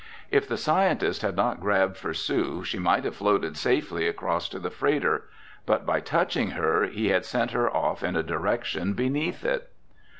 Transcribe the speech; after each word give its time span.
If 0.31 0.47
the 0.47 0.57
scientist 0.57 1.21
had 1.21 1.35
not 1.35 1.59
grabbed 1.59 1.95
for 1.95 2.11
Sue 2.15 2.63
she 2.63 2.79
might 2.79 3.03
have 3.03 3.15
floated 3.17 3.55
safely 3.55 4.07
across 4.07 4.49
to 4.49 4.57
the 4.57 4.71
freighter. 4.71 5.25
But 5.67 5.85
by 5.85 5.99
touching 5.99 6.47
her 6.57 6.85
he 6.87 7.09
had 7.09 7.23
sent 7.23 7.51
her 7.51 7.69
off 7.69 8.01
in 8.03 8.15
a 8.15 8.23
direction 8.23 8.93
beneath 8.93 9.45
it. 9.45 9.71